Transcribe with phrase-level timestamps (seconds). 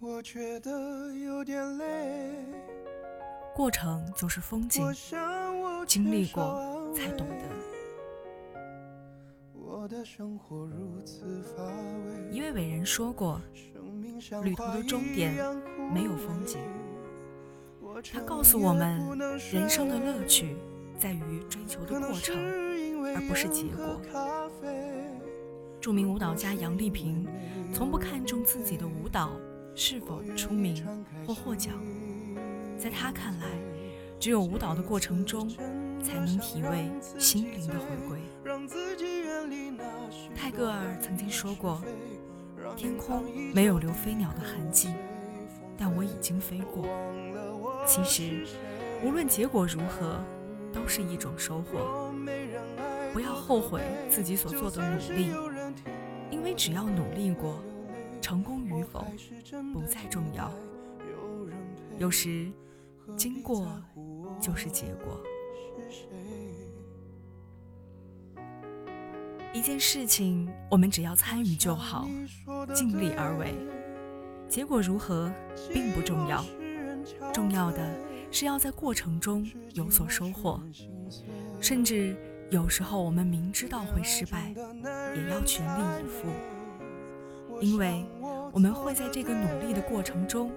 [0.00, 2.30] 我觉得有点累。
[3.52, 4.86] 过程就是风景，
[5.88, 7.34] 经历过才懂得。
[12.30, 13.40] 一位伟人说过
[14.44, 15.34] ：“旅途的终点
[15.92, 16.60] 没有风景。”
[18.12, 19.18] 他告诉我们，
[19.52, 20.54] 人生的乐趣
[20.96, 22.36] 在于追求的过程，
[23.16, 24.00] 而不是结果。
[25.80, 27.26] 著名舞蹈家杨丽萍
[27.72, 29.32] 从不看重自己的舞蹈
[29.80, 30.84] 是否出名
[31.24, 31.72] 或获奖，
[32.76, 33.46] 在他看来，
[34.18, 35.48] 只有舞蹈的过程中，
[36.02, 38.18] 才能体味心灵的回归。
[40.34, 41.80] 泰戈尔曾经说过
[42.76, 43.22] ：“天空
[43.54, 44.88] 没有留飞鸟的痕迹，
[45.76, 46.84] 但我已经飞过。”
[47.86, 48.48] 其实，
[49.04, 50.18] 无论结果如何，
[50.72, 52.12] 都是一种收获。
[53.12, 55.30] 不要后悔自己所做的努力，
[56.32, 57.62] 因为只要努力过，
[58.28, 59.06] 成功与否
[59.72, 60.52] 不再重要。
[61.96, 62.52] 有时，
[63.16, 63.66] 经过
[64.38, 65.18] 就是结果。
[69.54, 72.06] 一件事情，我们只要参与就好，
[72.74, 73.54] 尽力而为，
[74.46, 75.32] 结果如何
[75.72, 76.44] 并不重要。
[77.32, 77.98] 重要的
[78.30, 80.60] 是要在过程中有所收获，
[81.62, 82.14] 甚至
[82.50, 84.52] 有时候我们明知道会失败，
[85.16, 86.28] 也要全力以赴，
[87.62, 88.04] 因为
[88.52, 90.50] 我们会在这个努力的过程中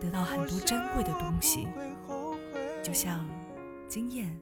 [0.00, 1.66] 得到很多珍贵的东西，
[2.82, 3.26] 就像
[3.88, 4.38] 经验、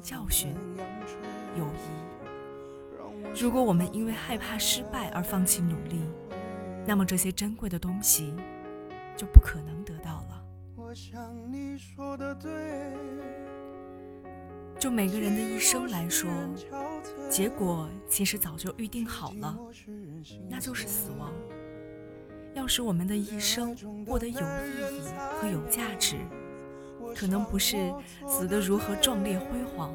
[0.00, 0.54] 教训、
[1.56, 3.40] 友谊。
[3.40, 6.00] 如果我们因为害怕失败而放弃努力，
[6.86, 8.34] 那么这些珍贵的东西
[9.16, 10.42] 就不可能得到了。
[14.78, 16.28] 就每个人的一生来说，
[17.30, 19.56] 结果其实早就预定好了，
[20.50, 21.32] 那就是死亡。
[22.54, 23.74] 要使我们的一生
[24.04, 25.02] 过得有意义
[25.40, 26.16] 和有价值，
[27.16, 27.92] 可能不是
[28.26, 29.92] 死得如何壮烈辉煌，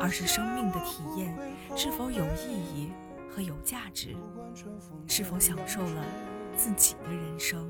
[0.00, 1.36] 而是生命的体验
[1.76, 2.92] 是否有意义
[3.30, 4.16] 和有价值，
[5.06, 6.04] 是否享受了
[6.56, 7.64] 自己的人生。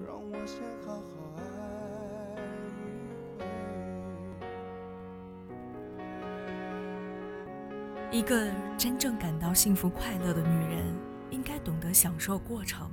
[8.10, 10.94] 一个真正感到幸福快乐的女人，
[11.30, 12.88] 应该懂得享受过程，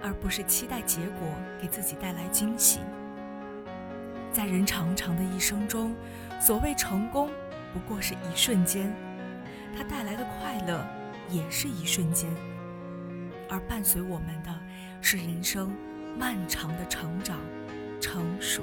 [0.00, 1.28] 而不是期待结果
[1.60, 2.80] 给自己带来惊喜。
[4.32, 5.94] 在人长长的一生中，
[6.40, 7.30] 所谓成功
[7.72, 8.92] 不过是一瞬间，
[9.76, 10.84] 它带来的快乐
[11.30, 12.28] 也是一瞬间，
[13.48, 14.50] 而伴随我们的
[15.00, 15.72] 是人生
[16.18, 17.38] 漫长的成长、
[18.00, 18.62] 成熟、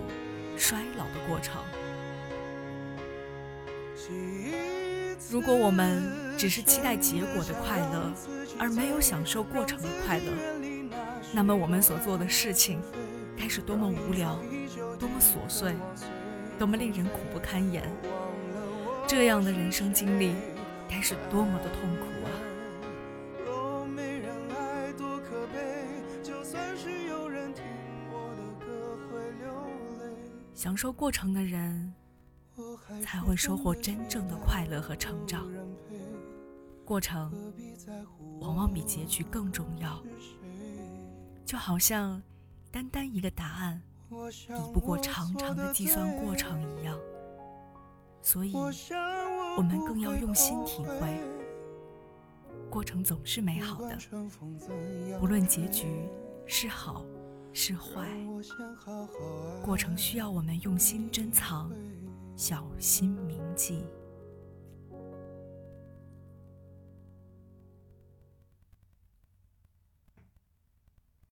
[0.58, 1.62] 衰老的过程。
[5.30, 6.04] 如果我们
[6.38, 8.12] 只是期待结果的快乐，
[8.60, 10.26] 而没有享受过程的快乐，
[11.34, 12.82] 那么我们所做的事情
[13.38, 14.38] 该是多么无聊，
[15.00, 15.74] 多么琐碎，
[16.60, 17.84] 多么令人苦不堪言！
[19.08, 20.36] 这样的人生经历
[20.90, 22.30] 该是多么的痛苦啊！
[30.54, 31.94] 享受过程的人。
[33.02, 35.50] 才会收获真正的快乐和成长。
[36.86, 37.52] 过程
[38.40, 40.04] 往往比结局更重要，
[41.52, 42.24] 就好像
[42.72, 46.98] 单单一个答案抵不过长长的计算过程一样。
[48.22, 51.20] 所以，我们更要用心体会，
[52.70, 53.98] 过程总是美好的，
[55.20, 56.08] 不论结局
[56.46, 57.04] 是好
[57.52, 58.08] 是坏，
[59.62, 61.70] 过程需要我们用心珍藏。
[62.38, 63.84] 小心铭记。